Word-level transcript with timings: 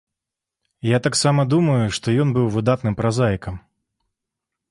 Я 0.87 0.97
таксама 1.07 1.45
думаю, 1.53 1.85
што 1.99 2.07
ён 2.25 2.29
быў 2.39 2.47
выдатным 2.57 2.93
празаікам. 3.01 3.55